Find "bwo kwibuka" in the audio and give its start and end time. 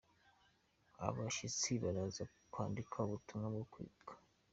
3.53-4.13